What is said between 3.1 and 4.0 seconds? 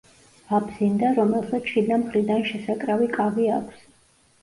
კავი აქვს.